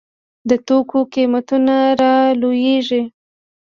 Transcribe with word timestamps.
د 0.49 0.51
توکو 0.67 0.99
قیمتونه 1.13 1.75
رالویږي. 2.01 3.01